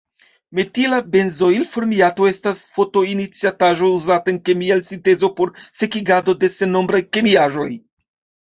Metila 0.59 0.97
benzoilformiato 1.15 2.25
estas 2.29 2.63
fotoiniciataĵo 2.77 3.91
uzata 3.99 4.33
en 4.35 4.41
kemiaj 4.49 4.81
sintezoj 4.89 5.31
por 5.41 5.53
sekigado 5.83 6.37
de 6.45 6.51
sennombraj 6.57 7.05
kemiaĵoj. 7.19 7.71